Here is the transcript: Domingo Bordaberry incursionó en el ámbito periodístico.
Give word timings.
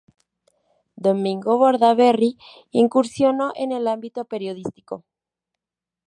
Domingo 0.95 1.59
Bordaberry 1.59 2.35
incursionó 2.71 3.53
en 3.55 3.71
el 3.71 3.87
ámbito 3.87 4.25
periodístico. 4.25 5.05